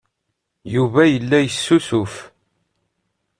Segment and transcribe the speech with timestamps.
[0.73, 2.13] Yuba yella yessusuf.